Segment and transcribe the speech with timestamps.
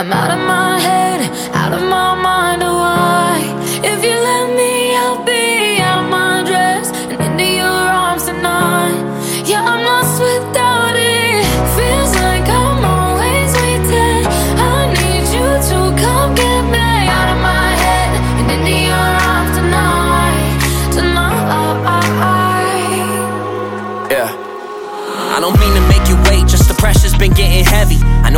[0.00, 1.20] I'm out of my head,
[1.54, 2.62] out of my mind.
[2.62, 3.36] Oh, why?
[3.84, 8.96] If you let me, I'll be out of my dress and into your arms tonight.
[9.44, 11.44] Yeah, I'm lost without it.
[11.76, 14.24] Feels like I'm always waiting.
[14.56, 18.10] I need you to come get me out of my head
[18.40, 20.64] and into your arms tonight.
[20.96, 21.36] Tonight.
[24.08, 24.32] Yeah.
[25.36, 28.00] I don't mean to make you wait, just the pressure's been getting heavy.
[28.24, 28.29] I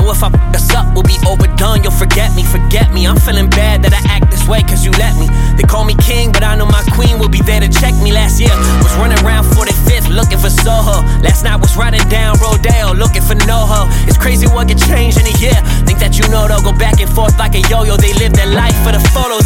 [2.02, 3.06] forget me, forget me.
[3.06, 5.30] I'm feeling bad that I act this way, cause you let me.
[5.54, 8.10] They call me king, but I know my queen will be there to check me.
[8.10, 8.50] Last year
[8.82, 11.06] was running around 45th, looking for Soho.
[11.22, 13.86] Last night was riding down Rodeo, looking for NoHo.
[14.10, 15.54] It's crazy what can change in a year.
[15.86, 17.94] Think that you know they'll go back and forth like a yo yo.
[17.94, 19.41] They live their life for the photos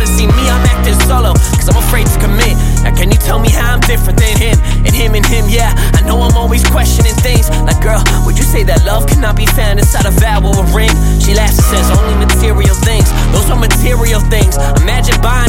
[8.67, 10.93] that love cannot be found inside a vow or a ring?
[11.23, 13.07] She laughs and says, only material things.
[13.33, 14.59] Those are material things.
[14.83, 15.46] Imagine buying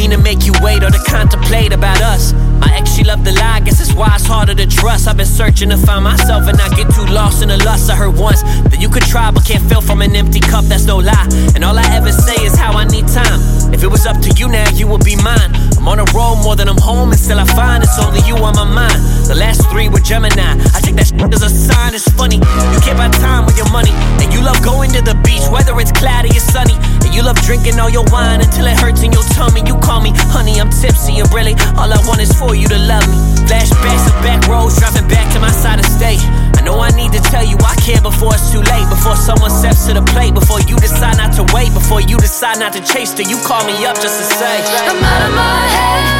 [0.00, 2.32] mean to make you wait or to contemplate about us.
[2.58, 5.06] My ex, she loved to lie, I guess that's why it's harder to trust.
[5.06, 7.90] I've been searching to find myself and not get too lost in the lust.
[7.90, 10.86] I heard once that you could try but can't fill from an empty cup, that's
[10.86, 11.28] no lie.
[11.54, 13.40] And all I ever say is how I need time.
[13.74, 15.52] If it was up to you now, you would be mine.
[15.76, 18.36] I'm on a roll more than I'm home, and still I find it's only you
[18.40, 19.00] on my mind.
[19.28, 20.56] The last three were Gemini.
[20.72, 22.40] I take that as a sign, it's funny.
[22.72, 23.92] You can't buy time with your money,
[24.24, 25.19] and you love going to the
[27.50, 29.58] drinking all your wine until it hurts in your tummy.
[29.66, 32.78] You call me honey, I'm tipsy, and really all I want is for you to
[32.78, 33.18] love me.
[33.50, 36.22] Flashbacks of back roads, driving back to my side of state.
[36.54, 38.86] I know I need to tell you I care before it's too late.
[38.86, 42.62] Before someone steps to the plate, before you decide not to wait, before you decide
[42.62, 44.62] not to chase, till you call me up just to say.
[44.86, 46.19] I'm out of my head,